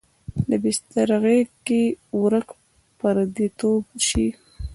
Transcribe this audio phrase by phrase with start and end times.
[0.49, 1.81] د بستر غیږ کې
[2.21, 2.47] ورک
[2.99, 4.27] پردی توب شي